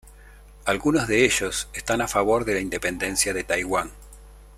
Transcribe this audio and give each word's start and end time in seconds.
Algunos 0.65 1.07
de 1.07 1.25
ellos 1.25 1.69
están 1.75 2.01
a 2.01 2.07
favor 2.07 2.43
de 2.43 2.55
la 2.55 2.59
independencia 2.59 3.35
de 3.35 3.43
Taiwán. 3.43 3.91